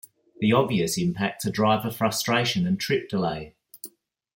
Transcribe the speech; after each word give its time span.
The 0.39 0.51
obvious 0.51 0.97
impacts 0.97 1.45
are 1.45 1.51
driver 1.51 1.91
frustration 1.91 2.65
and 2.65 2.79
trip 2.79 3.07
delay. 3.07 3.53